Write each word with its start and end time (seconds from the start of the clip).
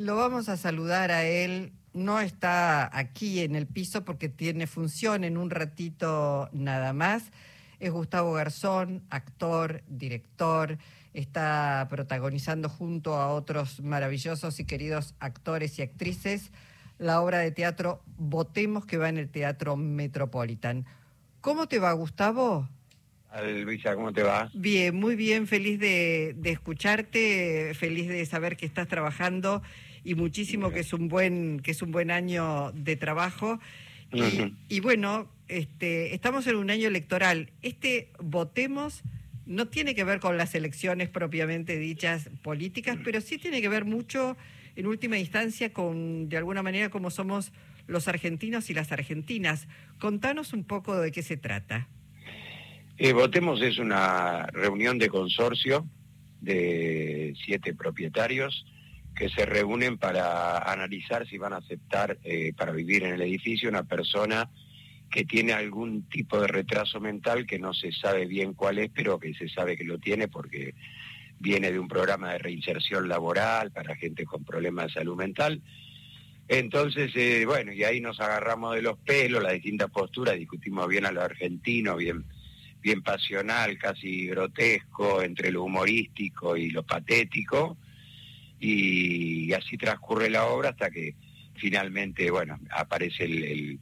Lo 0.00 0.16
vamos 0.16 0.48
a 0.48 0.56
saludar 0.56 1.10
a 1.10 1.24
él. 1.24 1.74
No 1.92 2.20
está 2.20 2.88
aquí 2.96 3.40
en 3.40 3.54
el 3.54 3.66
piso 3.66 4.02
porque 4.02 4.30
tiene 4.30 4.66
función 4.66 5.24
en 5.24 5.36
un 5.36 5.50
ratito 5.50 6.48
nada 6.52 6.94
más. 6.94 7.24
Es 7.80 7.92
Gustavo 7.92 8.32
Garzón, 8.32 9.02
actor, 9.10 9.82
director. 9.88 10.78
Está 11.12 11.86
protagonizando 11.90 12.70
junto 12.70 13.16
a 13.16 13.28
otros 13.28 13.82
maravillosos 13.82 14.58
y 14.58 14.64
queridos 14.64 15.14
actores 15.20 15.78
y 15.78 15.82
actrices 15.82 16.50
la 16.96 17.20
obra 17.20 17.40
de 17.40 17.50
teatro 17.50 18.02
Votemos 18.16 18.86
que 18.86 18.96
va 18.96 19.10
en 19.10 19.18
el 19.18 19.28
Teatro 19.28 19.76
Metropolitan. 19.76 20.86
¿Cómo 21.42 21.68
te 21.68 21.78
va, 21.78 21.92
Gustavo? 21.92 22.70
Luisa, 23.64 23.94
¿cómo 23.94 24.12
te 24.12 24.22
va? 24.22 24.50
Bien, 24.54 24.94
muy 24.94 25.14
bien, 25.14 25.46
feliz 25.46 25.78
de, 25.78 26.34
escucharte, 26.44 27.72
feliz 27.74 28.08
de 28.08 28.26
saber 28.26 28.56
que 28.56 28.66
estás 28.66 28.88
trabajando 28.88 29.62
y 30.02 30.14
muchísimo 30.14 30.70
que 30.70 30.80
es 30.80 30.92
un 30.92 31.08
buen 31.08 31.60
que 31.60 31.70
es 31.70 31.82
un 31.82 31.92
buen 31.92 32.10
año 32.10 32.72
de 32.72 32.96
trabajo. 32.96 33.60
Y, 34.68 34.80
bueno, 34.80 35.30
este, 35.46 36.14
estamos 36.14 36.46
en 36.48 36.56
un 36.56 36.70
año 36.70 36.88
electoral. 36.88 37.52
Este 37.62 38.10
votemos 38.18 39.02
no 39.46 39.68
tiene 39.68 39.94
que 39.94 40.02
ver 40.02 40.18
con 40.18 40.36
las 40.36 40.54
elecciones 40.56 41.08
propiamente 41.08 41.78
dichas 41.78 42.28
políticas, 42.42 42.98
pero 43.04 43.20
sí 43.20 43.38
tiene 43.38 43.60
que 43.60 43.68
ver 43.68 43.84
mucho, 43.84 44.36
en 44.74 44.86
última 44.86 45.18
instancia, 45.18 45.72
con 45.72 46.28
de 46.28 46.36
alguna 46.36 46.62
manera 46.62 46.88
cómo 46.88 47.10
somos 47.10 47.52
los 47.86 48.08
argentinos 48.08 48.70
y 48.70 48.74
las 48.74 48.90
argentinas. 48.90 49.68
Contanos 50.00 50.52
un 50.52 50.64
poco 50.64 50.98
de 50.98 51.12
qué 51.12 51.22
se 51.22 51.36
trata. 51.36 51.88
Eh, 53.02 53.14
Votemos 53.14 53.62
es 53.62 53.78
una 53.78 54.44
reunión 54.48 54.98
de 54.98 55.08
consorcio 55.08 55.86
de 56.38 57.32
siete 57.42 57.72
propietarios 57.72 58.66
que 59.16 59.30
se 59.30 59.46
reúnen 59.46 59.96
para 59.96 60.58
analizar 60.70 61.26
si 61.26 61.38
van 61.38 61.54
a 61.54 61.56
aceptar 61.56 62.18
eh, 62.24 62.52
para 62.54 62.72
vivir 62.72 63.04
en 63.04 63.14
el 63.14 63.22
edificio 63.22 63.70
una 63.70 63.84
persona 63.84 64.50
que 65.10 65.24
tiene 65.24 65.54
algún 65.54 66.10
tipo 66.10 66.38
de 66.42 66.48
retraso 66.48 67.00
mental 67.00 67.46
que 67.46 67.58
no 67.58 67.72
se 67.72 67.90
sabe 67.90 68.26
bien 68.26 68.52
cuál 68.52 68.78
es, 68.78 68.90
pero 68.94 69.18
que 69.18 69.32
se 69.32 69.48
sabe 69.48 69.78
que 69.78 69.84
lo 69.84 69.96
tiene 69.96 70.28
porque 70.28 70.74
viene 71.38 71.72
de 71.72 71.78
un 71.78 71.88
programa 71.88 72.32
de 72.32 72.38
reinserción 72.40 73.08
laboral 73.08 73.70
para 73.70 73.96
gente 73.96 74.26
con 74.26 74.44
problemas 74.44 74.88
de 74.88 75.00
salud 75.00 75.16
mental. 75.16 75.62
Entonces, 76.48 77.12
eh, 77.14 77.46
bueno, 77.46 77.72
y 77.72 77.82
ahí 77.82 78.02
nos 78.02 78.20
agarramos 78.20 78.74
de 78.74 78.82
los 78.82 78.98
pelos, 78.98 79.42
las 79.42 79.54
distintas 79.54 79.88
posturas, 79.88 80.36
discutimos 80.36 80.86
bien 80.86 81.06
a 81.06 81.12
lo 81.12 81.22
argentino, 81.22 81.96
bien 81.96 82.26
bien 82.80 83.02
pasional, 83.02 83.78
casi 83.78 84.26
grotesco, 84.26 85.22
entre 85.22 85.50
lo 85.50 85.64
humorístico 85.64 86.56
y 86.56 86.70
lo 86.70 86.82
patético, 86.82 87.76
y, 88.58 89.52
así 89.52 89.76
transcurre 89.76 90.30
la 90.30 90.46
obra 90.46 90.70
hasta 90.70 90.90
que 90.90 91.14
finalmente, 91.54 92.30
bueno, 92.30 92.58
aparece 92.70 93.24
el, 93.24 93.78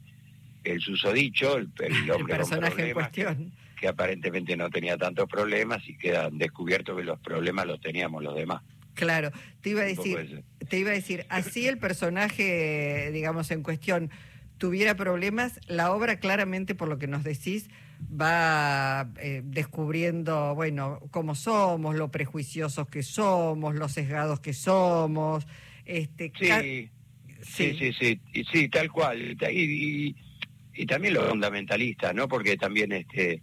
el, 0.63 0.81
susodicho, 0.81 1.57
el, 1.57 1.69
el 1.79 2.11
hombre 2.11 2.35
personaje 2.35 2.87
en 2.87 2.93
cuestión. 2.93 3.53
Que, 3.79 3.87
aparentemente 3.87 4.57
no 4.57 4.69
tenía 4.69 4.97
tantos 4.97 5.29
problemas 5.29 5.87
y 5.87 5.97
queda 5.97 6.29
descubierto 6.29 6.97
que 6.97 7.03
los 7.03 7.17
problemas 7.19 7.65
los 7.65 7.79
teníamos 7.79 8.21
los 8.21 8.35
demás. 8.35 8.61
Claro, 8.93 9.31
te 9.61 9.69
iba 9.69 9.81
a 9.81 9.85
decir, 9.85 10.43
te 10.67 10.77
iba 10.77 10.89
a 10.89 10.93
decir, 10.93 11.25
así 11.29 11.65
el 11.65 11.77
personaje, 11.77 13.09
digamos, 13.13 13.49
en 13.51 13.63
cuestión 13.63 14.11
tuviera 14.57 14.95
problemas, 14.95 15.61
la 15.67 15.91
obra 15.91 16.19
claramente, 16.19 16.75
por 16.75 16.89
lo 16.89 16.99
que 16.99 17.07
nos 17.07 17.23
decís, 17.23 17.69
va 17.99 19.09
eh, 19.17 19.41
descubriendo, 19.43 20.55
bueno, 20.55 20.99
cómo 21.11 21.35
somos, 21.35 21.95
lo 21.95 22.09
prejuiciosos 22.09 22.87
que 22.87 23.03
somos, 23.03 23.75
los 23.75 23.91
sesgados 23.91 24.39
que 24.39 24.53
somos. 24.53 25.45
Este, 25.85 26.31
sí, 26.39 26.89
sí, 27.41 27.77
sí, 27.77 27.93
sí, 27.93 28.45
sí, 28.51 28.69
tal 28.69 28.91
cual. 28.91 29.37
Y, 29.51 30.15
y, 30.73 30.85
también 30.85 31.15
lo 31.15 31.27
fundamentalista, 31.27 32.13
¿no? 32.13 32.27
Porque 32.27 32.55
también 32.55 32.91
este 32.93 33.41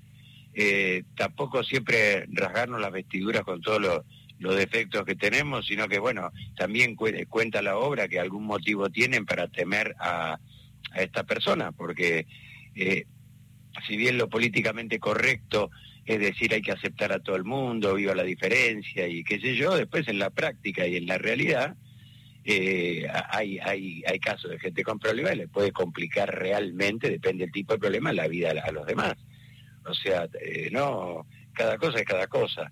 eh, 0.54 1.04
tampoco 1.16 1.62
siempre 1.62 2.26
rasgarnos 2.28 2.80
las 2.80 2.92
vestiduras 2.92 3.44
con 3.44 3.60
todos 3.60 3.80
los, 3.80 4.00
los 4.38 4.56
defectos 4.56 5.04
que 5.04 5.14
tenemos, 5.14 5.66
sino 5.66 5.86
que, 5.86 5.98
bueno, 5.98 6.32
también 6.56 6.96
cuenta 6.96 7.60
la 7.60 7.76
obra 7.76 8.08
que 8.08 8.18
algún 8.18 8.44
motivo 8.44 8.88
tienen 8.88 9.26
para 9.26 9.48
temer 9.48 9.94
a, 9.98 10.38
a 10.92 11.02
esta 11.02 11.24
persona, 11.24 11.72
porque... 11.72 12.26
Eh, 12.74 13.06
si 13.86 13.96
bien 13.96 14.18
lo 14.18 14.28
políticamente 14.28 14.98
correcto 14.98 15.70
es 16.04 16.20
decir 16.20 16.54
hay 16.54 16.62
que 16.62 16.72
aceptar 16.72 17.12
a 17.12 17.18
todo 17.18 17.36
el 17.36 17.44
mundo, 17.44 17.94
viva 17.94 18.14
la 18.14 18.22
diferencia 18.22 19.08
y 19.08 19.24
qué 19.24 19.40
sé 19.40 19.56
yo, 19.56 19.76
después 19.76 20.06
en 20.08 20.18
la 20.18 20.30
práctica 20.30 20.86
y 20.86 20.96
en 20.96 21.06
la 21.06 21.18
realidad 21.18 21.76
eh, 22.44 23.04
hay, 23.30 23.58
hay, 23.58 24.04
hay 24.06 24.20
casos 24.20 24.52
de 24.52 24.60
gente 24.60 24.84
con 24.84 25.00
problemas 25.00 25.34
y 25.34 25.38
le 25.38 25.48
puede 25.48 25.72
complicar 25.72 26.32
realmente, 26.32 27.10
depende 27.10 27.44
del 27.44 27.52
tipo 27.52 27.72
de 27.72 27.80
problema, 27.80 28.12
la 28.12 28.28
vida 28.28 28.52
a, 28.64 28.70
los 28.70 28.86
demás. 28.86 29.14
O 29.84 29.92
sea, 29.92 30.28
eh, 30.40 30.68
no, 30.70 31.26
cada 31.52 31.76
cosa 31.76 31.98
es 31.98 32.04
cada 32.04 32.28
cosa. 32.28 32.70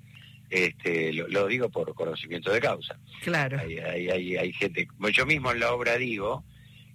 Este, 0.48 1.12
lo, 1.12 1.48
digo 1.48 1.70
por 1.70 1.92
conocimiento 1.94 2.52
de 2.52 2.60
causa. 2.60 2.96
Claro. 3.22 3.58
Hay, 3.58 3.78
hay, 3.78 4.08
hay, 4.10 4.36
hay 4.36 4.52
gente, 4.52 4.86
yo 5.12 5.26
mismo 5.26 5.50
en 5.50 5.58
la 5.58 5.72
obra 5.72 5.96
digo 5.96 6.44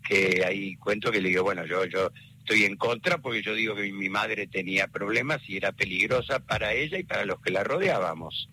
que 0.07 0.43
hay 0.45 0.77
cuento 0.77 1.11
que 1.11 1.19
le 1.19 1.29
digo, 1.29 1.43
bueno, 1.43 1.65
yo, 1.65 1.83
yo 1.83 2.11
estoy 2.49 2.65
en 2.65 2.77
contra 2.77 3.19
porque 3.19 3.43
yo 3.43 3.53
digo 3.53 3.75
que 3.75 3.91
mi 3.91 4.09
madre 4.09 4.47
tenía 4.47 4.87
problemas 4.87 5.39
y 5.47 5.57
era 5.57 5.71
peligrosa 5.71 6.39
para 6.39 6.73
ella 6.73 6.97
y 6.97 7.03
para 7.03 7.23
los 7.23 7.39
que 7.41 7.51
la 7.51 7.63
rodeábamos. 7.63 8.49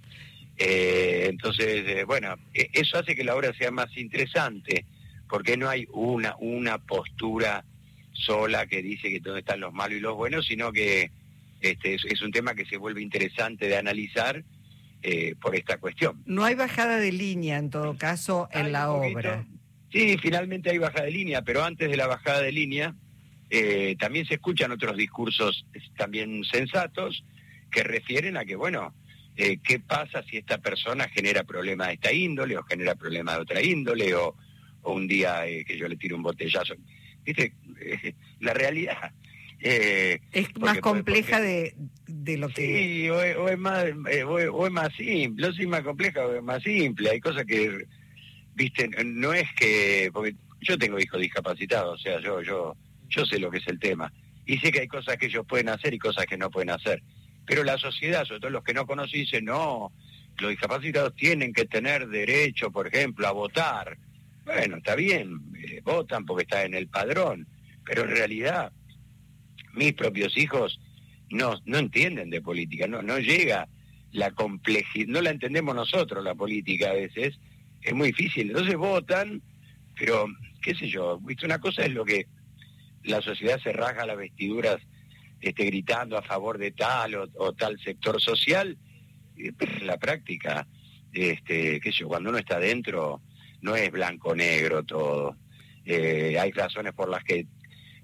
Eh, 0.58 1.28
entonces, 1.30 1.82
eh, 1.86 2.04
bueno, 2.04 2.36
e, 2.52 2.68
eso 2.74 2.98
hace 2.98 3.16
que 3.16 3.24
la 3.24 3.34
obra 3.34 3.54
sea 3.54 3.70
más 3.70 3.96
interesante, 3.96 4.84
porque 5.30 5.56
no 5.56 5.70
hay 5.70 5.86
una, 5.92 6.36
una 6.40 6.76
postura 6.76 7.64
sola 8.12 8.66
que 8.66 8.82
dice 8.82 9.08
que 9.08 9.20
dónde 9.20 9.40
están 9.40 9.60
los 9.60 9.72
malos 9.72 9.96
y 9.96 10.00
los 10.00 10.14
buenos, 10.14 10.44
sino 10.46 10.72
que 10.72 11.10
este, 11.62 11.94
es, 11.94 12.20
un 12.20 12.32
tema 12.32 12.54
que 12.54 12.66
se 12.66 12.76
vuelve 12.76 13.00
interesante 13.00 13.66
de 13.66 13.78
analizar 13.78 14.44
eh, 15.02 15.36
por 15.40 15.56
esta 15.56 15.78
cuestión. 15.78 16.22
No 16.26 16.44
hay 16.44 16.54
bajada 16.54 16.98
de 16.98 17.12
línea, 17.12 17.56
en 17.56 17.70
todo 17.70 17.96
caso, 17.96 18.50
en 18.52 18.72
la 18.72 18.90
obra. 18.90 19.46
Sí, 19.90 20.18
finalmente 20.18 20.68
hay 20.68 20.76
bajada 20.76 21.06
de 21.06 21.12
línea, 21.12 21.40
pero 21.40 21.64
antes 21.64 21.90
de 21.90 21.96
la 21.96 22.06
bajada 22.06 22.42
de 22.42 22.52
línea 22.52 22.94
eh, 23.48 23.96
también 23.98 24.26
se 24.26 24.34
escuchan 24.34 24.72
otros 24.72 24.96
discursos 24.96 25.66
también 25.96 26.42
sensatos 26.44 27.24
que 27.70 27.84
refieren 27.84 28.36
a 28.36 28.44
que, 28.44 28.56
bueno, 28.56 28.94
eh, 29.36 29.58
¿qué 29.62 29.78
pasa 29.78 30.22
si 30.24 30.38
esta 30.38 30.58
persona 30.58 31.08
genera 31.08 31.44
problemas 31.44 31.88
de 31.88 31.94
esta 31.94 32.12
índole 32.12 32.56
o 32.56 32.64
genera 32.64 32.94
problemas 32.96 33.36
de 33.36 33.42
otra 33.42 33.62
índole 33.62 34.14
o, 34.14 34.34
un 34.82 35.08
día 35.08 35.46
eh, 35.46 35.64
que 35.64 35.76
yo 35.76 35.86
le 35.88 35.96
tiro 35.96 36.16
un 36.16 36.22
botellazo? 36.22 36.74
¿Viste? 37.24 37.52
la 38.40 38.54
realidad... 38.54 39.12
es 39.60 40.58
más 40.58 40.78
compleja 40.78 41.40
de, 41.40 41.74
de, 42.06 42.38
lo 42.38 42.48
que... 42.48 42.54
Sí, 42.54 43.08
o, 43.10 43.48
es 43.48 43.58
más, 43.58 43.84
o, 44.26 44.66
es 44.66 44.72
más 44.72 44.92
simple, 44.94 45.46
no 45.46 45.52
es 45.52 45.68
más 45.68 45.82
compleja 45.82 46.26
o 46.26 46.34
es 46.34 46.42
más 46.42 46.62
simple, 46.62 47.10
hay 47.10 47.20
cosas 47.20 47.44
que, 47.44 47.86
viste, 48.54 48.88
no 49.04 49.32
es 49.32 49.48
que... 49.54 50.10
Porque 50.12 50.34
yo 50.60 50.78
tengo 50.78 50.98
hijos 50.98 51.20
discapacitados, 51.20 52.00
o 52.00 52.02
sea, 52.02 52.20
yo... 52.20 52.42
yo 52.42 52.76
yo 53.08 53.24
sé 53.24 53.38
lo 53.38 53.50
que 53.50 53.58
es 53.58 53.66
el 53.68 53.78
tema. 53.78 54.12
Y 54.44 54.58
sé 54.58 54.70
que 54.70 54.80
hay 54.80 54.88
cosas 54.88 55.16
que 55.16 55.26
ellos 55.26 55.44
pueden 55.46 55.68
hacer 55.68 55.92
y 55.94 55.98
cosas 55.98 56.26
que 56.26 56.36
no 56.36 56.50
pueden 56.50 56.70
hacer. 56.70 57.02
Pero 57.46 57.64
la 57.64 57.78
sociedad, 57.78 58.24
sobre 58.24 58.40
todo 58.40 58.50
los 58.50 58.64
que 58.64 58.74
no 58.74 58.86
conocen, 58.86 59.20
dicen, 59.20 59.44
no, 59.44 59.92
los 60.38 60.50
discapacitados 60.50 61.14
tienen 61.14 61.52
que 61.52 61.64
tener 61.64 62.08
derecho, 62.08 62.70
por 62.70 62.86
ejemplo, 62.88 63.26
a 63.26 63.32
votar. 63.32 63.96
Bueno, 64.44 64.76
está 64.76 64.94
bien, 64.94 65.40
eh, 65.56 65.80
votan 65.82 66.24
porque 66.24 66.44
está 66.44 66.64
en 66.64 66.74
el 66.74 66.88
padrón, 66.88 67.48
pero 67.84 68.02
en 68.02 68.10
realidad 68.10 68.72
mis 69.74 69.92
propios 69.92 70.36
hijos 70.36 70.80
no, 71.30 71.54
no 71.64 71.78
entienden 71.78 72.30
de 72.30 72.40
política, 72.40 72.86
no, 72.86 73.02
no 73.02 73.18
llega 73.18 73.68
la 74.12 74.30
complejidad, 74.30 75.08
no 75.08 75.20
la 75.20 75.30
entendemos 75.30 75.74
nosotros 75.74 76.22
la 76.24 76.34
política 76.34 76.90
a 76.90 76.94
veces, 76.94 77.38
es 77.82 77.94
muy 77.94 78.08
difícil. 78.08 78.48
Entonces 78.48 78.76
votan, 78.76 79.42
pero 79.98 80.26
qué 80.62 80.74
sé 80.74 80.88
yo, 80.88 81.18
¿viste? 81.20 81.46
una 81.46 81.58
cosa 81.58 81.84
es 81.84 81.92
lo 81.92 82.04
que 82.04 82.26
la 83.06 83.22
sociedad 83.22 83.58
se 83.62 83.72
rasga 83.72 84.06
las 84.06 84.16
vestiduras 84.16 84.76
este, 85.40 85.64
gritando 85.64 86.16
a 86.16 86.22
favor 86.22 86.58
de 86.58 86.72
tal 86.72 87.14
o, 87.14 87.52
tal 87.52 87.78
sector 87.80 88.20
social, 88.20 88.76
en 89.36 89.86
la 89.86 89.98
práctica, 89.98 90.66
este, 91.12 91.80
qué 91.80 91.92
sé 91.92 91.98
yo, 92.00 92.08
cuando 92.08 92.30
uno 92.30 92.38
está 92.38 92.58
dentro, 92.58 93.20
no 93.60 93.76
es 93.76 93.90
blanco-negro 93.90 94.84
todo. 94.84 95.36
Eh, 95.84 96.36
hay 96.38 96.50
razones 96.52 96.92
por 96.94 97.08
las 97.08 97.22
que 97.22 97.46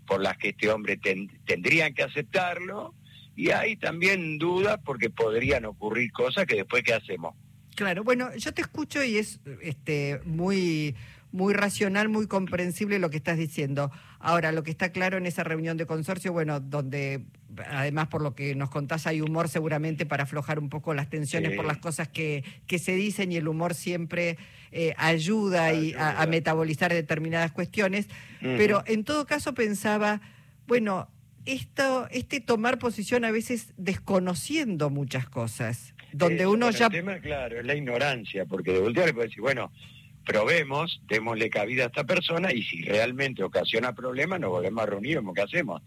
por 0.07 0.21
las 0.21 0.37
que 0.37 0.51
este 0.51 0.69
hombre 0.69 0.99
tendrían 1.47 1.95
que 1.95 2.03
aceptarlo 2.03 2.95
y 3.37 3.51
hay 3.51 3.77
también 3.77 4.37
dudas 4.37 4.79
porque 4.85 5.11
podrían 5.11 5.65
ocurrir 5.65 6.11
cosas 6.13 6.45
que 6.45 6.57
después 6.57 6.83
qué 6.83 6.95
hacemos. 6.95 7.35
Claro, 7.77 8.05
bueno, 8.05 8.35
yo 8.37 8.53
te 8.53 8.63
escucho 8.63 9.03
y 9.03 9.17
es 9.17 9.41
este 9.63 10.21
muy 10.25 10.95
muy 11.33 11.55
racional, 11.55 12.09
muy 12.09 12.27
comprensible 12.27 12.99
lo 12.99 13.11
que 13.11 13.17
estás 13.17 13.39
diciendo. 13.39 13.91
Ahora, 14.21 14.53
lo 14.53 14.63
que 14.63 14.71
está 14.71 14.93
claro 14.93 15.17
en 15.17 15.27
esa 15.27 15.43
reunión 15.43 15.77
de 15.77 15.87
consorcio, 15.87 16.33
bueno, 16.33 16.61
donde 16.61 17.25
además 17.69 18.09
por 18.09 18.23
lo 18.23 18.35
que 18.35 18.55
nos 18.55 18.71
contás 18.71 19.07
hay 19.07 19.21
humor 19.21 19.49
seguramente 19.49 20.07
para 20.07 20.25
aflojar 20.25 20.59
un 20.59 20.69
poco 20.69 20.95
las 20.95 21.11
tensiones 21.11 21.55
por 21.57 21.65
las 21.65 21.79
cosas 21.79 22.09
que, 22.09 22.45
que 22.67 22.79
se 22.79 22.95
dicen 22.95 23.33
y 23.33 23.37
el 23.37 23.49
humor 23.49 23.75
siempre 23.75 24.39
eh, 24.71 24.95
ayuda, 24.97 25.71
a, 25.99 26.27
metabolizar 26.27 26.93
determinadas 26.93 27.53
cuestiones. 27.53 28.09
Pero 28.41 28.83
en 28.87 29.05
todo 29.05 29.27
caso 29.27 29.55
pensaba, 29.55 30.21
bueno, 30.67 31.09
esto, 31.45 32.09
este 32.11 32.41
tomar 32.41 32.79
posición 32.79 33.25
a 33.25 33.31
veces 33.31 33.73
desconociendo 33.77 34.91
muchas 34.91 35.29
cosas, 35.29 35.95
donde 36.13 36.47
uno 36.47 36.71
ya... 36.71 36.87
El 36.87 36.93
tema, 36.93 37.19
claro, 37.19 37.59
es 37.59 37.67
la 37.67 37.75
ignorancia, 37.75 38.47
porque 38.47 38.73
de 38.73 38.81
voltear 38.81 39.13
puede 39.13 39.29
decir, 39.29 39.41
bueno, 39.41 39.73
probemos, 40.25 41.01
démosle 41.09 41.51
cabida 41.51 41.85
a 41.85 41.87
esta 41.87 42.05
persona 42.05 42.53
y 42.53 42.63
si 42.63 42.83
realmente 42.83 43.43
ocasiona 43.43 43.95
problemas 43.95 44.41
nos 44.41 44.51
volvemos 44.51 44.83
a 44.83 44.87
reunir, 44.87 45.17
vemos 45.17 45.35
qué 45.35 45.43
hacemos. 45.43 45.83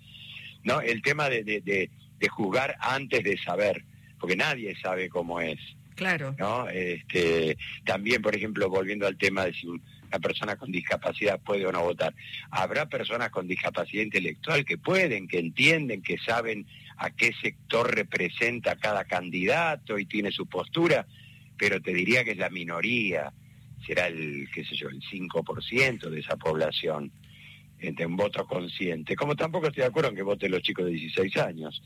¿No? 0.63 0.81
El 0.81 1.01
tema 1.01 1.29
de, 1.29 1.43
de, 1.43 1.61
de, 1.61 2.27
juzgar 2.27 2.75
antes 2.79 3.23
de 3.23 3.37
saber, 3.37 3.83
porque 4.19 4.35
nadie 4.35 4.75
sabe 4.81 5.09
cómo 5.09 5.39
es. 5.39 5.59
Claro. 5.95 6.35
¿no? 6.39 6.67
Este, 6.69 7.57
también, 7.85 8.21
por 8.21 8.35
ejemplo, 8.35 8.67
volviendo 8.67 9.05
al 9.05 9.17
tema 9.17 9.45
de 9.45 9.53
si 9.53 9.67
una 9.67 10.19
persona 10.19 10.55
con 10.55 10.71
discapacidad 10.71 11.39
puede 11.39 11.67
o 11.67 11.71
no 11.71 11.83
votar, 11.83 12.15
habrá 12.49 12.87
personas 12.87 13.29
con 13.29 13.47
discapacidad 13.47 14.03
intelectual 14.03 14.65
que 14.65 14.79
pueden, 14.79 15.27
que 15.27 15.37
entienden, 15.37 16.01
que 16.01 16.17
saben 16.17 16.65
a 16.97 17.11
qué 17.11 17.31
sector 17.41 17.93
representa 17.93 18.75
cada 18.75 19.05
candidato 19.05 19.99
y 19.99 20.05
tiene 20.05 20.31
su 20.31 20.47
postura, 20.47 21.05
pero 21.57 21.79
te 21.79 21.93
diría 21.93 22.23
que 22.23 22.31
es 22.31 22.37
la 22.37 22.49
minoría 22.49 23.31
será 23.85 24.07
el, 24.07 24.47
qué 24.53 24.63
sé 24.63 24.75
yo, 24.75 24.89
el 24.89 25.01
5% 25.01 26.09
de 26.09 26.19
esa 26.19 26.35
población 26.37 27.11
entre 27.79 28.05
un 28.05 28.15
voto 28.15 28.45
consciente. 28.45 29.15
Como 29.15 29.35
tampoco 29.35 29.67
estoy 29.67 29.81
de 29.81 29.87
acuerdo 29.87 30.09
en 30.09 30.15
que 30.15 30.23
voten 30.23 30.51
los 30.51 30.61
chicos 30.61 30.85
de 30.85 30.91
16 30.91 31.37
años. 31.37 31.81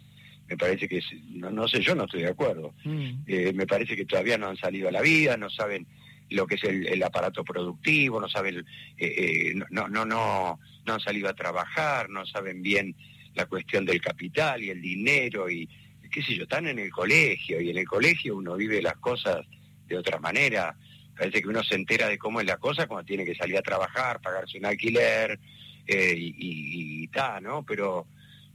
Me 0.47 0.57
parece 0.57 0.87
que, 0.87 1.01
no, 1.29 1.67
sé, 1.67 1.81
yo 1.81 1.95
no 1.95 2.05
estoy 2.05 2.21
de 2.21 2.29
acuerdo. 2.29 2.73
Mm. 2.83 3.23
Eh, 3.27 3.53
me 3.53 3.67
parece 3.67 3.95
que 3.95 4.05
todavía 4.05 4.37
no 4.37 4.47
han 4.47 4.57
salido 4.57 4.89
a 4.89 4.91
la 4.91 5.01
vida, 5.01 5.37
no 5.37 5.49
saben 5.49 5.85
lo 6.29 6.45
que 6.45 6.55
es 6.55 6.63
el, 6.63 7.01
aparato 7.03 7.43
productivo, 7.43 8.21
no 8.21 8.29
saben, 8.29 8.59
eh, 8.59 8.63
eh, 8.97 9.53
no, 9.71 9.87
no, 9.87 10.05
no, 10.05 10.59
no 10.85 10.93
han 10.93 10.99
salido 10.99 11.27
a 11.27 11.33
trabajar, 11.33 12.09
no 12.09 12.25
saben 12.25 12.61
bien 12.61 12.95
la 13.33 13.47
cuestión 13.47 13.85
del 13.85 14.01
capital 14.01 14.63
y 14.63 14.69
el 14.69 14.81
dinero 14.81 15.49
y 15.49 15.67
qué 16.11 16.23
sé 16.23 16.35
yo, 16.35 16.43
están 16.43 16.67
en 16.67 16.79
el 16.79 16.89
colegio 16.89 17.61
y 17.61 17.69
en 17.69 17.77
el 17.77 17.87
colegio 17.87 18.35
uno 18.35 18.55
vive 18.55 18.81
las 18.81 18.97
cosas 18.97 19.45
de 19.87 19.97
otra 19.97 20.19
manera 20.19 20.75
parece 21.19 21.42
que 21.42 21.50
uno 21.50 21.62
se 21.63 21.75
entera 21.75 22.07
de 22.07 22.18
cómo 22.18 22.39
es 22.39 22.48
la 22.48 22.57
cosa 22.57 22.88
cuando 22.88 23.06
tiene 23.06 23.25
que 23.25 23.36
salir 23.36 23.57
a 23.57 23.62
trabajar, 23.62 24.21
pagarse 24.21 24.57
un 24.57 24.66
alquiler 24.66 25.38
eh, 25.86 26.13
y 26.18 27.07
tal, 27.10 27.44
¿no? 27.44 27.66
Pero, 27.66 28.07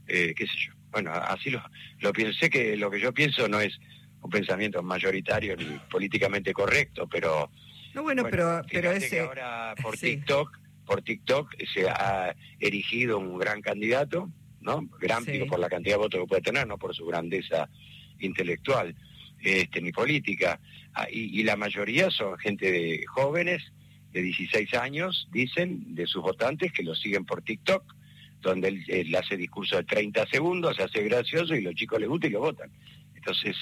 eh, 0.07 0.33
qué 0.35 0.47
sé 0.47 0.53
yo. 0.67 0.73
Bueno, 0.91 1.11
así 1.13 1.51
lo, 1.51 1.61
lo 1.99 2.11
pensé 2.11 2.49
que 2.49 2.75
lo 2.75 2.89
que 2.89 2.99
yo 2.99 3.13
pienso 3.13 3.47
no 3.47 3.59
es 3.59 3.77
un 4.21 4.29
pensamiento 4.31 4.81
mayoritario 4.81 5.55
ni 5.55 5.77
políticamente 5.91 6.53
correcto, 6.53 7.07
pero... 7.07 7.51
No, 7.93 8.01
bueno, 8.01 8.23
pero, 8.29 8.61
pero 8.71 8.91
ese... 8.91 9.19
ahora 9.19 9.75
por 9.81 9.95
TikTok, 9.95 10.57
por 10.85 11.01
TikTok 11.03 11.55
se 11.71 11.87
ha 11.87 12.35
erigido 12.59 13.19
un 13.19 13.37
gran 13.37 13.61
candidato, 13.61 14.31
¿no? 14.61 14.87
Gran 14.99 15.23
por 15.47 15.59
la 15.59 15.69
cantidad 15.69 15.95
de 15.95 15.99
votos 15.99 16.21
que 16.21 16.27
puede 16.27 16.41
tener, 16.41 16.65
no 16.65 16.79
por 16.79 16.95
su 16.95 17.05
grandeza 17.05 17.69
intelectual 18.19 18.95
este, 19.45 19.81
ni 19.81 19.91
política. 19.91 20.59
Ah, 20.93 21.07
y, 21.09 21.43
la 21.43 21.55
mayoría 21.55 22.09
son 22.09 22.37
gente 22.37 22.71
de 22.71 23.05
jóvenes 23.05 23.63
de 24.11 24.21
16 24.21 24.73
años, 24.75 25.27
dicen, 25.31 25.95
de 25.95 26.07
sus 26.07 26.21
votantes 26.21 26.71
que 26.71 26.83
lo 26.83 26.95
siguen 26.95 27.25
por 27.25 27.41
TikTok, 27.41 27.83
donde 28.41 28.83
él, 28.87 29.15
hace 29.15 29.37
discurso 29.37 29.77
de 29.77 29.83
30 29.83 30.25
segundos, 30.27 30.75
se 30.75 30.83
hace 30.83 31.03
gracioso 31.03 31.55
y 31.55 31.61
los 31.61 31.75
chicos 31.75 31.99
le 31.99 32.07
gustan 32.07 32.29
y 32.29 32.33
lo 32.33 32.39
votan. 32.41 32.71
Entonces, 33.15 33.55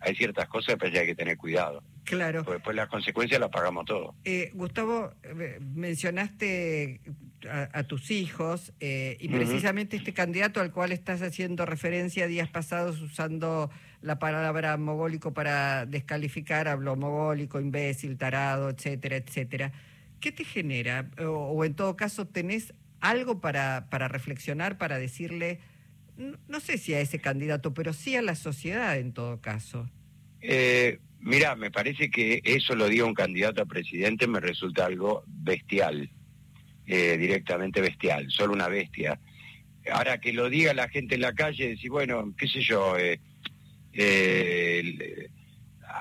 hay 0.00 0.14
ciertas 0.14 0.48
cosas 0.48 0.76
que 0.76 0.98
hay 0.98 1.06
que 1.06 1.14
tener 1.14 1.36
cuidado. 1.36 1.82
Claro. 2.04 2.42
Porque 2.44 2.54
después 2.54 2.76
las 2.76 2.88
consecuencias 2.88 3.40
las 3.40 3.50
pagamos 3.50 3.84
todos. 3.84 4.14
Eh, 4.24 4.50
Gustavo, 4.54 5.12
eh, 5.22 5.58
mencionaste 5.60 7.00
a, 7.48 7.82
tus 7.84 8.10
hijos 8.10 8.72
eh, 8.80 9.16
y 9.20 9.28
precisamente 9.28 9.96
este 9.96 10.12
candidato 10.12 10.60
al 10.60 10.72
cual 10.72 10.92
estás 10.92 11.22
haciendo 11.22 11.66
referencia 11.66 12.26
días 12.26 12.48
pasados 12.48 13.00
usando 13.00 13.70
la 14.02 14.18
palabra 14.18 14.76
mogólico 14.76 15.32
para 15.32 15.86
descalificar, 15.86 16.68
habló 16.68 16.96
mogólico, 16.96 17.60
imbécil, 17.60 18.18
tarado, 18.18 18.68
etcétera, 18.68 19.16
etcétera. 19.16 19.72
¿Qué 20.20 20.32
te 20.32 20.44
genera? 20.44 21.10
O, 21.26 21.64
en 21.64 21.74
todo 21.74 21.96
caso, 21.96 22.26
¿tenés 22.26 22.74
algo 23.00 23.40
para, 23.40 23.88
para 23.90 24.08
reflexionar, 24.08 24.76
para 24.76 24.98
decirle, 24.98 25.60
no, 26.16 26.60
sé 26.60 26.78
si 26.78 26.94
a 26.94 27.00
ese 27.00 27.20
candidato, 27.20 27.74
pero 27.74 27.92
sí 27.92 28.16
a 28.16 28.22
la 28.22 28.34
sociedad 28.34 28.98
en 28.98 29.12
todo 29.12 29.40
caso? 29.40 29.88
Eh, 30.40 30.98
mira, 31.20 31.54
me 31.56 31.70
parece 31.70 32.10
que 32.10 32.40
eso 32.44 32.74
lo 32.74 32.88
diga 32.88 33.04
un 33.04 33.14
candidato 33.14 33.62
a 33.62 33.66
presidente 33.66 34.26
me 34.26 34.40
resulta 34.40 34.86
algo 34.86 35.24
bestial, 35.26 36.10
eh, 36.86 37.16
directamente 37.16 37.80
bestial, 37.80 38.30
solo 38.30 38.52
una 38.52 38.68
bestia. 38.68 39.20
Ahora 39.90 40.20
que 40.20 40.32
lo 40.32 40.48
diga 40.48 40.74
la 40.74 40.88
gente 40.88 41.16
en 41.16 41.22
la 41.22 41.32
calle, 41.32 41.70
decir, 41.70 41.90
bueno, 41.90 42.32
qué 42.36 42.46
sé 42.46 42.60
yo, 42.60 42.96
eh, 42.98 43.20
eh, 43.92 45.28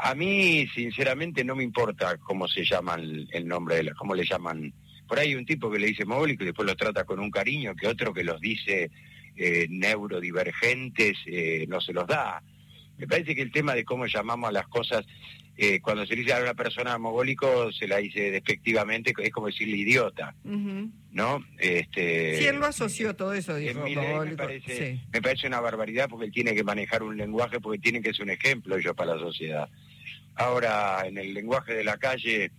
a 0.04 0.16
mí, 0.16 0.68
sinceramente, 0.74 1.44
no 1.44 1.56
me 1.56 1.64
importa 1.64 2.18
cómo 2.18 2.48
se 2.48 2.64
llama 2.64 2.96
el, 2.96 3.48
nombre, 3.48 3.76
de 3.76 3.84
la, 3.84 3.94
cómo 3.94 4.16
le 4.16 4.26
llaman. 4.26 4.74
Por 5.08 5.20
ahí 5.20 5.30
hay 5.30 5.36
un 5.36 5.46
tipo 5.46 5.70
que 5.70 5.80
le 5.80 5.88
dice 5.88 6.06
móvil 6.06 6.38
y 6.40 6.46
después 6.46 6.66
lo 6.66 6.76
trata 6.76 7.04
con 7.04 7.20
un 7.20 7.30
cariño, 7.30 7.76
que 7.76 7.88
otro 7.88 8.14
que 8.14 8.24
los 8.24 8.40
dice 8.40 8.90
eh, 9.36 9.68
neurodivergentes 9.70 11.18
eh, 11.26 11.66
no 11.68 11.82
se 11.82 11.94
los 11.94 12.08
da. 12.08 12.42
Me 12.98 13.08
parece 13.08 13.36
que 13.36 13.42
el 13.42 13.52
tema 13.52 13.74
de 13.76 13.84
cómo 13.84 14.06
llamamos 14.06 14.50
a 14.50 14.54
las 14.54 14.68
cosas 14.68 15.06
eh, 15.58 15.82
cuando 15.82 16.06
se 16.06 16.16
dice 16.16 16.34
a 16.34 16.42
una 16.42 16.54
persona 16.54 16.98
mogólico 16.98 17.72
se 17.72 17.88
la 17.88 17.98
dice 17.98 18.32
despectivamente, 18.32 19.14
es 19.18 19.32
como 19.32 19.48
decirle 19.48 19.78
idiota, 19.78 20.34
¿no? 20.44 21.44
Este, 21.58 22.38
sí, 22.38 22.46
él 22.46 22.58
lo 22.58 22.66
asoció 22.66 23.16
todo 23.16 23.34
eso, 23.34 23.56
dijo 23.56 23.82
me 23.86 24.36
parece, 24.36 25.02
me 25.12 25.22
parece 25.22 25.48
una 25.48 25.60
barbaridad 25.60 26.10
porque 26.10 26.26
él 26.26 26.32
tiene 26.32 26.56
que 26.56 26.64
manejar 26.64 27.04
un 27.04 27.18
lenguaje 27.18 27.60
porque 27.60 27.80
tiene 27.80 28.02
que 28.02 28.14
ser 28.14 28.24
un 28.24 28.32
ejemplo 28.32 28.78
ellos 28.78 28.96
para 28.96 29.16
la 29.16 29.22
sociedad. 29.22 29.70
Ahora, 30.36 31.04
en 31.06 31.18
el 31.18 31.34
lenguaje 31.34 31.74
de 31.74 31.84
la 31.84 31.98
calle, 31.98 32.52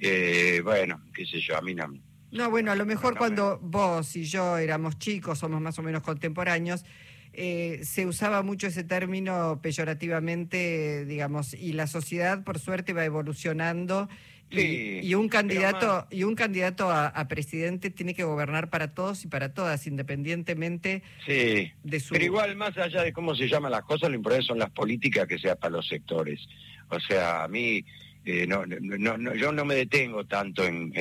eh, 0.00 0.60
bueno, 0.64 1.02
qué 1.14 1.26
sé 1.26 1.40
yo, 1.40 1.56
a 1.56 1.60
mí 1.60 1.74
no... 1.74 1.86
No, 2.30 2.50
bueno, 2.50 2.72
a 2.72 2.74
lo 2.74 2.84
mejor 2.84 3.16
cuando 3.16 3.58
vos 3.62 4.14
y 4.16 4.24
yo 4.24 4.58
éramos 4.58 4.98
chicos, 4.98 5.38
somos 5.38 5.60
más 5.60 5.78
o 5.78 5.82
menos 5.82 6.02
contemporáneos, 6.02 6.84
eh, 7.32 7.80
se 7.82 8.06
usaba 8.06 8.42
mucho 8.42 8.66
ese 8.66 8.84
término 8.84 9.60
peyorativamente, 9.62 11.04
digamos, 11.04 11.54
y 11.54 11.72
la 11.72 11.86
sociedad 11.86 12.44
por 12.44 12.58
suerte 12.58 12.92
va 12.92 13.04
evolucionando 13.04 14.08
y, 14.50 15.14
un 15.14 15.28
candidato 15.28 16.06
y 16.10 16.22
un 16.22 16.34
candidato 16.34 16.90
a, 16.90 17.28
presidente 17.28 17.90
tiene 17.90 18.14
que 18.14 18.24
gobernar 18.24 18.70
para 18.70 18.94
todos 18.94 19.24
y 19.24 19.28
para 19.28 19.52
todas, 19.52 19.86
independientemente 19.86 21.02
de 21.26 22.00
su. 22.00 22.14
Pero 22.14 22.24
igual, 22.24 22.56
más 22.56 22.76
allá 22.78 23.02
de 23.02 23.12
cómo 23.12 23.34
se 23.34 23.48
llaman 23.48 23.72
las 23.72 23.82
cosas, 23.82 24.08
lo 24.08 24.16
importante 24.16 24.46
son 24.46 24.58
las 24.58 24.70
políticas 24.70 25.26
que 25.26 25.38
sea 25.38 25.56
para 25.56 25.72
los 25.72 25.86
sectores. 25.86 26.40
O 26.88 26.98
sea, 27.00 27.44
a 27.44 27.48
mí 27.48 27.84
eh, 28.24 28.46
no, 28.46 28.64
no, 28.66 29.34
yo 29.34 29.52
no 29.52 29.64
me 29.64 29.74
detengo 29.74 30.24
tanto 30.24 30.64
en, 30.64 30.92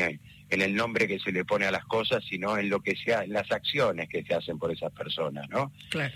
en 0.50 0.62
el 0.62 0.75
nombre 0.75 1.08
que 1.08 1.20
se 1.20 1.32
le 1.32 1.44
pone 1.44 1.66
a 1.66 1.72
las 1.72 1.86
cosas, 1.86 2.24
sino 2.24 2.58
en 2.58 2.70
lo 2.70 2.80
que 2.80 2.96
sea, 2.96 3.24
en 3.24 3.34
las 3.34 3.51
acciones 3.51 4.08
que 4.08 4.24
se 4.24 4.34
hacen 4.34 4.58
por 4.58 4.72
esas 4.72 4.92
personas, 4.94 5.50
¿no? 5.50 5.74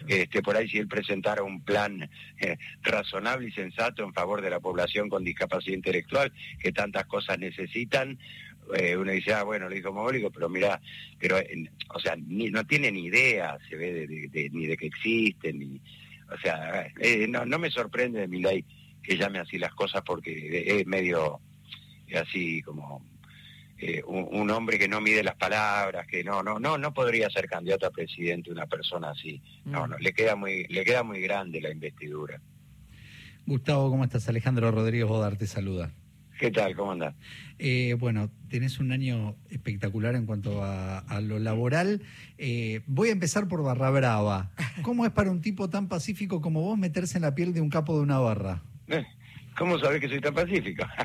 Este, 0.08 0.42
por 0.42 0.56
ahí 0.56 0.70
si 0.70 0.78
él 0.78 0.88
presentara 0.88 1.44
un 1.44 1.62
plan 1.64 2.10
eh, 2.40 2.58
razonable 2.82 3.50
y 3.50 3.52
sensato 3.52 4.04
en 4.04 4.14
favor 4.14 4.42
de 4.42 4.50
la 4.50 4.60
población 4.60 5.10
con 5.10 5.24
discapacidad 5.24 5.76
intelectual, 5.76 6.32
que 6.60 6.72
tantas 6.72 7.06
cosas 7.06 7.40
necesitan, 7.40 8.18
eh, 8.78 8.96
uno 8.96 9.12
dice, 9.12 9.34
ah, 9.34 9.44
bueno, 9.44 9.68
lo 9.68 9.76
dijo 9.76 9.92
Mogólico, 9.92 10.32
pero 10.32 10.48
mira, 10.48 10.80
pero, 11.20 11.38
o 11.94 12.00
sea, 12.00 12.16
no 12.18 12.66
tiene 12.66 12.92
ni 12.92 13.06
idea, 13.06 13.58
se 13.70 13.76
ve, 13.76 14.08
de, 14.08 14.50
ni 14.52 14.66
de 14.66 14.78
que 14.78 14.86
existen, 14.86 15.60
ni, 15.60 15.82
o 16.32 16.38
sea, 16.42 16.88
eh, 17.00 17.28
no, 17.28 17.46
no 17.46 17.60
me 17.60 17.70
sorprende 17.70 18.22
de 18.22 18.28
mi 18.30 18.42
ley 18.42 18.64
que 19.04 19.18
llame 19.18 19.40
así 19.40 19.58
las 19.58 19.74
cosas 19.74 20.04
porque 20.06 20.64
es 20.66 20.86
medio 20.86 21.42
así 22.14 22.62
como 22.62 23.11
eh, 23.82 24.04
un, 24.06 24.50
hombre 24.52 24.78
que 24.78 24.88
no 24.88 25.02
mide 25.02 25.24
las 25.24 25.36
palabras, 25.36 26.06
que 26.06 26.24
no, 26.24 26.44
no, 26.44 26.60
no, 26.60 26.78
no 26.78 26.94
podría 26.94 27.30
ser 27.32 27.48
candidato 27.48 27.88
a 27.88 27.90
presidente 27.90 28.52
una 28.52 28.68
persona 28.68 29.10
así. 29.10 29.42
No, 29.66 29.88
mm. 29.88 29.90
no, 29.90 29.98
le 29.98 30.14
queda 30.14 30.36
muy, 30.36 30.66
le 30.66 30.84
queda 30.84 31.02
muy 31.02 31.20
grande 31.20 31.60
la 31.60 31.72
investidura. 31.72 32.40
Gustavo, 33.48 33.90
¿cómo 33.90 34.04
estás? 34.04 34.30
Alejandro 34.30 34.70
Rodríguez 34.70 35.08
Bodar 35.08 35.36
te 35.36 35.48
saluda. 35.48 35.92
¿Qué 36.40 36.52
tal? 36.52 36.76
¿Cómo 36.76 36.92
andás? 36.92 37.16
Eh, 37.58 37.96
bueno, 38.00 38.30
tenés 38.50 38.80
un 38.80 38.92
año 38.92 39.36
espectacular 39.50 40.16
en 40.16 40.28
cuanto 40.28 40.64
a, 40.64 41.22
lo 41.22 41.40
laboral. 41.40 42.04
Eh, 42.38 42.82
voy 42.86 43.10
a 43.10 43.12
empezar 43.12 43.48
por 43.48 43.64
Barra 43.64 43.90
Brava. 43.90 44.52
¿Cómo 44.84 45.06
es 45.06 45.12
para 45.12 45.32
un 45.32 45.42
tipo 45.42 45.70
tan 45.70 45.88
pacífico 45.88 46.40
como 46.40 46.62
vos 46.62 46.78
meterse 46.78 47.18
en 47.18 47.24
la 47.24 47.34
piel 47.34 47.54
de 47.54 47.62
un 47.62 47.70
capo 47.70 47.96
de 47.96 48.04
una 48.04 48.20
barra? 48.20 48.62
¿Cómo 49.58 49.78
sabés 49.80 50.00
que 50.02 50.10
soy 50.10 50.22
tan 50.22 50.34
pacífico? 50.34 50.86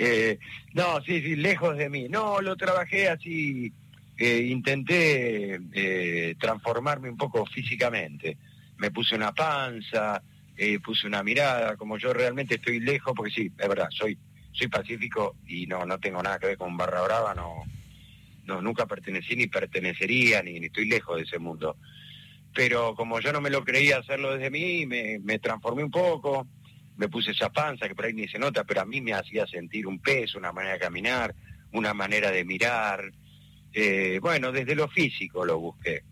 Eh, 0.00 0.38
no, 0.74 1.02
sí, 1.02 1.20
sí, 1.20 1.34
lejos 1.34 1.76
de 1.76 1.90
mí. 1.90 2.08
No, 2.08 2.40
lo 2.40 2.54
trabajé 2.54 3.08
así, 3.08 3.72
eh, 4.16 4.42
intenté 4.48 5.58
eh, 5.72 6.36
transformarme 6.38 7.10
un 7.10 7.16
poco 7.16 7.44
físicamente. 7.46 8.38
Me 8.76 8.92
puse 8.92 9.16
una 9.16 9.32
panza, 9.32 10.22
puse 10.84 11.08
una 11.08 11.24
mirada, 11.24 11.76
como 11.76 11.98
yo 11.98 12.12
realmente 12.12 12.54
estoy 12.54 12.78
lejos, 12.78 13.12
porque 13.16 13.32
sí, 13.32 13.50
es 13.58 13.68
verdad, 13.68 13.88
soy 13.90 14.16
soy 14.58 14.68
pacífico 14.68 15.36
y 15.46 15.66
no 15.66 15.84
no 15.84 15.98
tengo 15.98 16.22
nada 16.22 16.38
que 16.38 16.48
ver 16.48 16.58
con 16.58 16.76
Barra 16.76 17.02
Brava, 17.02 17.34
no, 17.34 17.64
no 18.44 18.60
nunca 18.60 18.86
pertenecí 18.86 19.36
ni 19.36 19.46
pertenecería, 19.46 20.42
ni, 20.42 20.58
ni 20.58 20.66
estoy 20.66 20.86
lejos 20.88 21.16
de 21.16 21.22
ese 21.22 21.38
mundo. 21.38 21.76
Pero 22.54 22.94
como 22.94 23.20
yo 23.20 23.32
no 23.32 23.40
me 23.40 23.50
lo 23.50 23.64
creía 23.64 23.98
hacerlo 23.98 24.32
desde 24.34 24.50
mí, 24.50 24.86
me, 24.86 25.18
me 25.20 25.38
transformé 25.38 25.84
un 25.84 25.90
poco, 25.90 26.46
me 26.98 27.08
puse 27.08 27.30
esa 27.30 27.50
panza 27.50 27.88
que 27.88 27.94
por 27.94 28.04
ahí 28.04 28.12
ni 28.12 28.28
se 28.28 28.38
nota, 28.38 28.64
pero 28.64 28.82
a 28.82 28.84
mí 28.84 29.00
me 29.00 29.14
hacía 29.14 29.46
sentir 29.46 29.86
un 29.86 30.00
peso, 30.00 30.36
una 30.36 30.52
manera 30.52 30.74
de 30.74 30.80
caminar, 30.80 31.34
una 31.72 31.94
manera 31.94 32.30
de 32.32 32.44
mirar. 32.44 33.12
Eh, 33.72 34.18
bueno, 34.20 34.50
desde 34.50 34.74
lo 34.74 34.88
físico 34.88 35.46
lo 35.46 35.60
busqué, 35.60 36.02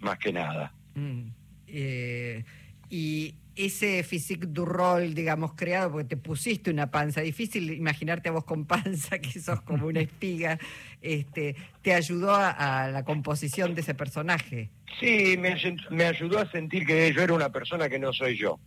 más 0.00 0.18
que 0.18 0.32
nada. 0.32 0.74
Mm, 0.96 1.28
eh, 1.68 2.44
y 2.90 3.36
ese 3.54 4.02
physique 4.02 4.48
du 4.48 4.64
rol, 4.64 5.14
digamos, 5.14 5.54
creado, 5.54 5.92
porque 5.92 6.08
te 6.08 6.16
pusiste 6.16 6.72
una 6.72 6.90
panza, 6.90 7.20
difícil 7.20 7.70
imaginarte 7.70 8.28
a 8.28 8.32
vos 8.32 8.44
con 8.44 8.66
panza, 8.66 9.18
que 9.20 9.40
sos 9.40 9.62
como 9.62 9.86
una 9.86 10.00
espiga, 10.00 10.58
este, 11.00 11.54
¿te 11.82 11.94
ayudó 11.94 12.34
a, 12.34 12.88
la 12.90 13.04
composición 13.04 13.76
de 13.76 13.82
ese 13.82 13.94
personaje? 13.94 14.70
Sí, 14.98 15.36
me, 15.38 15.56
me 15.90 16.04
ayudó 16.04 16.40
a 16.40 16.50
sentir 16.50 16.84
que 16.84 17.12
yo 17.12 17.22
era 17.22 17.32
una 17.32 17.52
persona 17.52 17.88
que 17.88 18.00
no 18.00 18.12
soy 18.12 18.36
yo. 18.36 18.58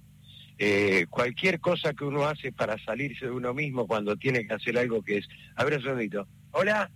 Eh, 0.62 1.06
cualquier 1.10 1.62
cosa 1.62 1.94
que 1.94 2.04
uno 2.04 2.26
hace 2.26 2.52
para 2.52 2.78
salirse 2.84 3.26
de 3.26 3.32
uno 3.32 3.54
mismo 3.54 3.88
cuando 3.88 4.18
tiene 4.18 4.46
que 4.46 4.54
hacer 4.54 4.78
algo 4.78 5.02
que 5.02 5.20
es... 5.20 5.28
A 5.56 5.64
ver 5.64 5.78
un 5.78 5.84
segundito. 5.84 6.28
Hola. 6.52 6.92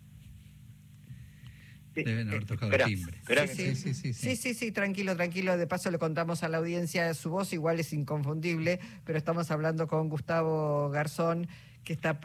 Deben 1.96 2.28
haber 2.28 2.46
tocado 2.46 2.74
el 2.74 2.84
timbre. 2.84 3.22
Sí 3.48 3.76
sí 3.76 3.94
sí, 3.94 4.14
sí 4.14 4.36
sí 4.36 4.54
sí, 4.54 4.72
tranquilo, 4.74 5.16
tranquilo. 5.16 5.56
De 5.56 5.66
paso 5.66 5.92
le 5.92 5.98
contamos 5.98 6.44
a 6.44 6.50
la 6.50 6.58
audiencia 6.58 7.14
su 7.14 7.30
voz, 7.30 7.54
igual 7.54 7.80
es 7.80 7.94
inconfundible, 7.94 8.82
pero 9.06 9.18
estamos 9.18 9.50
hablando 9.50 9.88
con 9.88 10.10
Gustavo 10.10 10.90
Garzón, 10.90 11.48
que 11.86 11.94
está... 11.94 12.20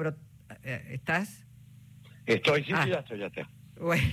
Eh, 0.64 0.88
¿Estás? 0.90 1.44
Estoy, 2.26 2.64
sí, 2.64 2.72
ah. 2.74 2.86
ya 2.88 2.98
estoy, 2.98 3.18
ya 3.20 3.26
estoy. 3.26 3.44
Bueno. 3.80 4.12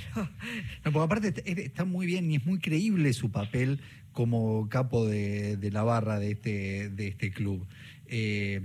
No, 0.84 0.91
porque 0.91 1.00
aparte 1.00 1.63
está 1.63 1.86
muy 1.86 2.05
bien 2.05 2.31
y 2.31 2.36
es 2.36 2.45
muy 2.45 2.60
creíble 2.60 3.13
su 3.13 3.31
papel 3.31 3.79
como 4.12 4.69
capo 4.69 5.05
de, 5.05 5.57
la 5.72 5.84
barra 5.84 6.19
de 6.19 6.31
este, 6.31 6.89
de 6.89 7.07
este 7.07 7.31
club. 7.31 7.67
Eh, 8.07 8.62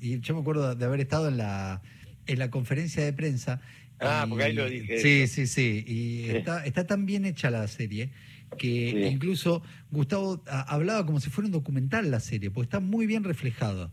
y 0.00 0.20
yo 0.20 0.34
me 0.34 0.40
acuerdo 0.40 0.74
de 0.74 0.84
haber 0.84 1.00
estado 1.00 1.28
en 1.28 1.38
la, 1.38 1.82
en 2.26 2.38
la 2.38 2.50
conferencia 2.50 3.04
de 3.04 3.12
prensa. 3.12 3.60
Ah, 4.00 4.26
porque 4.28 4.44
ahí 4.44 4.52
lo 4.52 4.68
dije. 4.68 5.00
Sí, 5.00 5.26
sí, 5.26 5.46
sí. 5.46 5.84
Y 5.86 6.30
Está, 6.30 6.64
está 6.64 6.86
tan 6.86 7.06
bien 7.06 7.24
hecha 7.24 7.50
la 7.50 7.66
serie 7.68 8.10
que 8.58 9.08
incluso 9.10 9.62
Gustavo 9.90 10.42
hablaba 10.46 11.04
como 11.06 11.20
si 11.20 11.30
fuera 11.30 11.46
un 11.46 11.52
documental 11.52 12.10
la 12.10 12.20
serie, 12.20 12.50
porque 12.50 12.66
está 12.66 12.80
muy 12.80 13.06
bien 13.06 13.24
reflejado. 13.24 13.90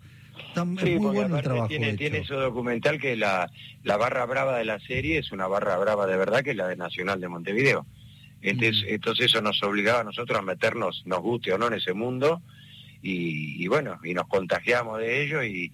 Está 0.48 0.65
muy 0.65 0.95
bueno 0.95 1.38
el 1.38 1.43
trabajo. 1.43 1.67
Tiene, 1.67 1.95
tiene 1.95 2.19
ese 2.19 2.33
documental 2.33 3.00
que 3.00 3.15
la, 3.15 3.50
la 3.83 3.98
barra 3.98 4.25
brava 4.25 4.57
de 4.57 4.65
la 4.65 4.79
serie 4.79 5.17
es 5.17 5.31
una 5.31 5.48
barra 5.48 5.77
brava 5.77 6.05
de 6.07 6.17
verdad, 6.17 6.43
que 6.43 6.51
es 6.51 6.55
la 6.55 6.67
de 6.67 6.75
Nacional 6.75 7.21
de 7.21 7.29
Montevideo. 7.29 7.86
Entonces, 8.41 8.83
entonces 8.88 9.27
eso 9.27 9.41
nos 9.41 9.62
obligaba 9.63 10.01
a 10.01 10.03
nosotros 10.03 10.39
a 10.39 10.41
meternos, 10.41 11.03
nos 11.05 11.19
guste 11.19 11.53
o 11.53 11.57
no, 11.57 11.67
en 11.67 11.74
ese 11.74 11.93
mundo 11.93 12.41
y, 13.01 13.67
bueno, 13.67 14.00
y 14.03 14.13
nos 14.13 14.27
contagiamos 14.27 15.00
de 15.00 15.24
ello 15.24 15.43
y 15.43 15.71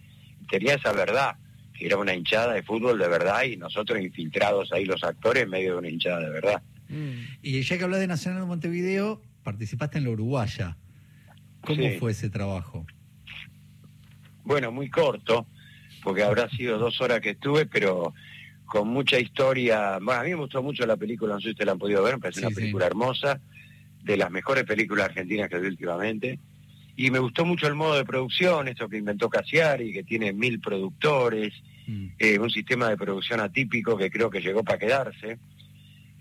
tenía 0.49 0.75
esa 0.75 0.93
verdad, 0.93 1.35
que 1.73 1.85
era 1.85 1.97
una 1.97 2.13
hinchada 2.13 2.53
de 2.53 2.63
fútbol 2.63 2.99
de 2.99 3.07
verdad 3.07 3.43
y 3.43 3.57
nosotros 3.57 3.99
infiltrados 4.01 4.71
ahí 4.71 4.85
los 4.85 5.03
actores 5.03 5.43
en 5.43 5.49
medio 5.49 5.73
de 5.73 5.77
una 5.79 5.89
hinchada 5.89 6.19
de 6.19 6.29
verdad. 6.29 6.61
Mm. 6.89 7.37
Y 7.41 7.61
ya 7.61 7.77
que 7.77 7.83
hablas 7.83 7.99
de 7.99 8.07
Nacional 8.07 8.41
de 8.41 8.47
Montevideo, 8.47 9.21
participaste 9.43 9.97
en 9.97 10.05
la 10.05 10.11
Uruguaya. 10.11 10.77
¿Cómo 11.61 11.83
fue 11.99 12.11
ese 12.11 12.29
trabajo? 12.29 12.85
Bueno, 14.47 14.71
muy 14.71 14.89
corto, 14.89 15.45
porque 16.01 16.23
habrá 16.23 16.49
sido 16.49 16.77
dos 16.77 17.01
horas 17.01 17.19
que 17.19 17.31
estuve, 17.31 17.65
pero 17.65 18.13
con 18.65 18.87
mucha 18.87 19.19
historia. 19.19 19.99
Bueno, 20.01 20.21
a 20.21 20.23
mí 20.23 20.29
me 20.29 20.35
gustó 20.35 20.63
mucho 20.63 20.85
la 20.85 20.95
película, 20.95 21.33
no 21.33 21.41
sé 21.41 21.47
si 21.47 21.51
ustedes 21.51 21.65
la 21.65 21.73
han 21.73 21.79
podido 21.79 22.01
ver, 22.01 22.13
me 22.13 22.21
parece 22.21 22.39
una 22.39 22.55
película 22.55 22.85
hermosa, 22.85 23.41
de 24.03 24.15
las 24.15 24.31
mejores 24.31 24.63
películas 24.63 25.07
argentinas 25.07 25.49
que 25.49 25.59
vi 25.59 25.67
últimamente. 25.67 26.39
Y 26.95 27.11
me 27.11 27.19
gustó 27.19 27.43
mucho 27.43 27.67
el 27.67 27.75
modo 27.75 27.95
de 27.95 28.05
producción, 28.05 28.69
esto 28.69 28.87
que 28.87 28.97
inventó 28.97 29.29
Casiari, 29.29 29.91
que 29.91 30.03
tiene 30.05 30.31
mil 30.31 30.61
productores, 30.61 31.53
mm. 31.85 32.07
eh, 32.17 32.39
un 32.39 32.49
sistema 32.49 32.87
de 32.87 32.95
producción 32.95 33.41
atípico 33.41 33.97
que 33.97 34.09
creo 34.09 34.29
que 34.29 34.39
llegó 34.39 34.63
para 34.63 34.79
quedarse. 34.79 35.39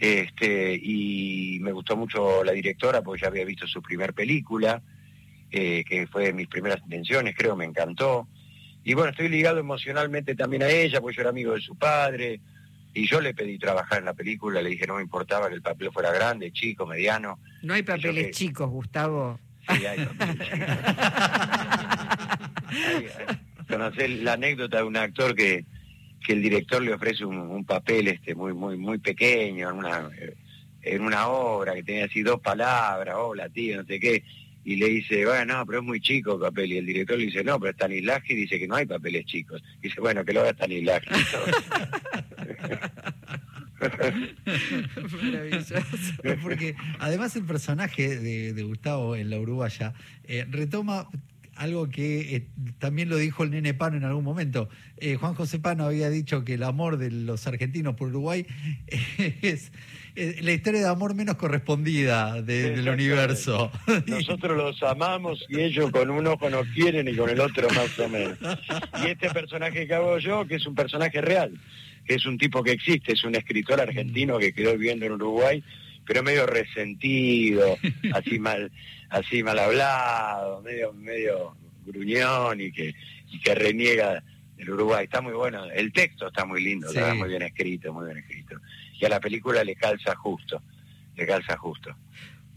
Este, 0.00 0.74
y 0.74 1.58
me 1.60 1.70
gustó 1.70 1.96
mucho 1.96 2.42
la 2.42 2.50
directora 2.50 3.02
porque 3.02 3.22
ya 3.22 3.28
había 3.28 3.44
visto 3.44 3.68
su 3.68 3.80
primer 3.80 4.14
película, 4.14 4.82
eh, 5.56 5.84
que 5.84 6.06
fue 6.06 6.26
de 6.26 6.32
mis 6.34 6.48
primeras 6.48 6.80
intenciones, 6.82 7.34
creo, 7.36 7.56
me 7.56 7.64
encantó. 7.64 8.28
Y 8.84 8.94
bueno, 8.94 9.10
estoy 9.10 9.28
ligado 9.28 9.58
emocionalmente 9.58 10.34
también 10.34 10.62
a 10.62 10.68
ella, 10.68 11.00
porque 11.00 11.16
yo 11.16 11.22
era 11.22 11.30
amigo 11.30 11.54
de 11.54 11.60
su 11.60 11.76
padre, 11.76 12.40
y 12.92 13.06
yo 13.06 13.20
le 13.20 13.34
pedí 13.34 13.58
trabajar 13.58 13.98
en 13.98 14.06
la 14.06 14.14
película, 14.14 14.62
le 14.62 14.70
dije 14.70 14.86
no 14.86 14.96
me 14.96 15.02
importaba 15.02 15.48
que 15.48 15.54
el 15.54 15.62
papel 15.62 15.90
fuera 15.92 16.12
grande, 16.12 16.52
chico, 16.52 16.86
mediano. 16.86 17.38
No 17.62 17.74
hay 17.74 17.82
papeles 17.82 18.36
chicos, 18.36 18.70
Gustavo. 18.70 19.38
Sí, 19.68 19.84
hay 19.84 20.04
papeles 20.04 20.48
la 24.22 24.32
anécdota 24.34 24.78
de 24.78 24.82
un 24.84 24.96
actor 24.96 25.34
que, 25.34 25.64
que 26.24 26.32
el 26.32 26.42
director 26.42 26.82
le 26.82 26.94
ofrece 26.94 27.24
un, 27.24 27.64
papel 27.64 28.08
este 28.08 28.34
muy 28.34 28.52
muy 28.52 28.76
muy 28.76 28.98
pequeño 28.98 29.70
en 29.70 29.76
una 29.76 30.08
en 30.82 31.02
una 31.02 31.28
obra 31.28 31.74
que 31.74 31.82
tenía 31.82 32.04
así 32.04 32.22
dos 32.22 32.40
palabras, 32.40 33.14
hola 33.18 33.48
tío, 33.48 33.78
no 33.78 33.86
sé 33.86 33.98
qué, 33.98 34.22
y 34.66 34.74
le 34.74 34.88
dice, 34.88 35.24
bueno, 35.24 35.58
no, 35.58 35.64
pero 35.64 35.78
es 35.78 35.84
muy 35.84 36.00
chico 36.00 36.34
el 36.34 36.40
papel. 36.40 36.72
Y 36.72 36.78
el 36.78 36.86
director 36.86 37.16
le 37.16 37.26
dice, 37.26 37.44
no, 37.44 37.60
pero 37.60 37.72
Stanislavski 37.72 38.34
dice 38.34 38.58
que 38.58 38.66
no 38.66 38.74
hay 38.74 38.84
papeles 38.84 39.24
chicos. 39.24 39.62
dice, 39.80 40.00
bueno, 40.00 40.24
que 40.24 40.32
lo 40.32 40.40
haga 40.40 40.54
Stanislavski. 40.54 41.08
Porque 46.42 46.74
además 46.98 47.36
el 47.36 47.44
personaje 47.44 48.18
de, 48.18 48.62
Gustavo 48.64 49.14
en 49.14 49.30
la 49.30 49.38
Uruguaya 49.38 49.94
eh, 50.24 50.44
retoma 50.50 51.08
algo 51.54 51.88
que 51.88 52.34
eh, 52.34 52.48
también 52.78 53.08
lo 53.08 53.16
dijo 53.16 53.44
el 53.44 53.50
nene 53.50 53.72
Pano 53.72 53.96
en 53.96 54.04
algún 54.04 54.24
momento. 54.24 54.68
Eh, 54.96 55.14
Juan 55.14 55.34
José 55.34 55.60
Pano 55.60 55.84
había 55.84 56.10
dicho 56.10 56.44
que 56.44 56.54
el 56.54 56.64
amor 56.64 56.96
de 56.96 57.12
los 57.12 57.46
argentinos 57.46 57.94
por 57.94 58.08
Uruguay 58.08 58.46
es 59.42 59.70
eh, 60.16 60.38
la 60.40 60.52
historia 60.52 60.80
de 60.80 60.88
amor 60.88 61.14
menos 61.14 61.36
correspondida 61.36 62.40
del 62.40 62.88
universo. 62.88 63.70
Nosotros 64.06 64.56
los 64.56 64.82
amamos 64.82 65.44
y 65.48 65.60
ellos 65.60 65.90
con 65.90 66.08
un 66.08 66.26
ojo 66.26 66.48
nos 66.48 66.66
quieren 66.68 67.06
y 67.06 67.14
con 67.14 67.28
el 67.28 67.38
otro 67.38 67.68
más 67.70 67.98
o 67.98 68.08
menos. 68.08 68.38
Y 69.04 69.08
este 69.08 69.28
personaje 69.28 69.86
que 69.86 69.94
hago 69.94 70.18
yo, 70.18 70.46
que 70.46 70.54
es 70.54 70.66
un 70.66 70.74
personaje 70.74 71.20
real, 71.20 71.52
que 72.06 72.14
es 72.14 72.24
un 72.24 72.38
tipo 72.38 72.62
que 72.62 72.72
existe, 72.72 73.12
es 73.12 73.24
un 73.24 73.34
escritor 73.34 73.78
argentino 73.78 74.38
que 74.38 74.54
quedó 74.54 74.72
viviendo 74.72 75.04
en 75.04 75.12
Uruguay, 75.12 75.62
pero 76.06 76.22
medio 76.22 76.46
resentido, 76.46 77.76
así 78.14 78.38
mal, 78.38 78.72
así 79.10 79.42
mal 79.42 79.58
hablado, 79.58 80.62
medio, 80.62 80.94
medio 80.94 81.56
gruñón 81.84 82.62
y 82.62 82.72
que, 82.72 82.94
y 83.30 83.38
que 83.40 83.54
reniega 83.54 84.24
del 84.56 84.70
Uruguay. 84.70 85.04
Está 85.04 85.20
muy 85.20 85.34
bueno, 85.34 85.66
el 85.66 85.92
texto 85.92 86.28
está 86.28 86.46
muy 86.46 86.64
lindo, 86.64 86.88
está 86.88 87.12
muy 87.12 87.28
bien 87.28 87.42
escrito, 87.42 87.92
muy 87.92 88.06
bien 88.06 88.16
escrito 88.16 88.58
y 88.98 89.04
a 89.04 89.08
la 89.08 89.20
película 89.20 89.62
le 89.64 89.76
calza 89.76 90.14
justo, 90.14 90.62
le 91.16 91.26
calza 91.26 91.56
justo. 91.56 91.94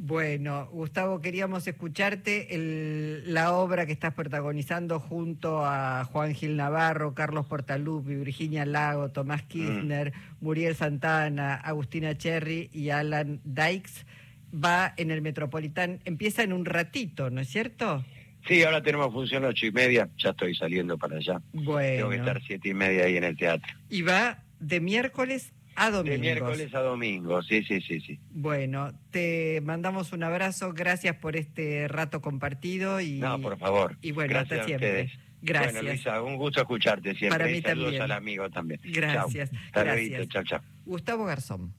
Bueno, 0.02 0.70
Gustavo, 0.72 1.20
queríamos 1.20 1.68
escucharte 1.68 2.56
el, 2.56 3.34
la 3.34 3.52
obra 3.52 3.86
que 3.86 3.92
estás 3.92 4.14
protagonizando 4.14 5.02
junto 5.02 5.66
a 5.66 6.06
Juan 6.06 6.34
Gil 6.34 6.56
Navarro, 6.56 7.14
Carlos 7.14 7.46
Portalupi, 7.48 8.16
Virginia 8.16 8.66
Lago, 8.66 9.10
Tomás 9.10 9.44
Kirchner, 9.44 10.14
mm. 10.14 10.46
Muriel 10.46 10.76
Santana, 10.76 11.56
Agustina 11.56 12.18
Cherry 12.18 12.70
y 12.72 12.92
Alan 12.92 13.42
Dykes. 13.44 14.06
Va 14.54 14.94
en 14.96 15.12
el 15.12 15.22
Metropolitán, 15.22 16.00
empieza 16.06 16.44
en 16.44 16.54
un 16.54 16.64
ratito, 16.64 17.30
¿no 17.30 17.42
es 17.42 17.50
cierto? 17.50 18.06
Sí, 18.48 18.64
ahora 18.64 18.82
tenemos 18.82 19.12
función 19.12 19.44
ocho 19.44 19.66
y 19.66 19.72
media, 19.72 20.08
ya 20.18 20.30
estoy 20.30 20.56
saliendo 20.56 20.98
para 20.98 21.18
allá. 21.18 21.42
Bueno. 21.52 21.98
Tengo 21.98 22.10
que 22.10 22.16
estar 22.16 22.42
siete 22.42 22.70
y 22.70 22.74
media 22.74 23.04
ahí 23.04 23.18
en 23.18 23.26
el 23.26 23.36
teatro. 23.36 23.76
Y 23.90 24.02
va 24.02 24.44
de 24.62 24.80
miércoles 24.80 25.52
a 25.80 25.92
domingo. 25.92 26.14
De 26.14 26.20
miércoles 26.20 26.74
a 26.74 26.80
domingo, 26.82 27.42
sí, 27.42 27.64
sí, 27.64 27.82
sí, 27.82 28.02
sí. 28.02 28.20
Bueno, 28.32 28.92
te 29.12 29.62
mandamos 29.62 30.12
un 30.14 30.24
abrazo, 30.24 30.74
gracias 30.74 31.16
por 31.16 31.36
este 31.36 31.88
rato 31.88 32.22
compartido 32.22 33.00
y... 33.00 33.20
No, 33.20 33.40
por 33.40 33.58
favor. 33.58 33.98
Y 34.02 34.12
bueno, 34.12 34.38
hasta 34.38 34.64
siempre. 34.66 35.12
Gracias. 35.42 35.74
Bueno, 35.74 35.90
Luisa, 35.90 36.22
un 36.22 36.36
gusto 36.36 36.60
escucharte 36.60 37.16
siempre. 37.16 37.40
Para 37.40 37.50
mí 37.50 37.62
Saludos 37.62 37.86
también. 37.86 38.02
al 38.02 38.12
amigo 38.12 38.50
también. 38.50 38.82
Gracias. 38.84 39.50
Chao. 39.52 39.84
Gracias. 39.86 40.28
Chao, 40.28 40.44
chao. 40.44 40.62
Gustavo 40.86 41.26
Garzón. 41.26 41.74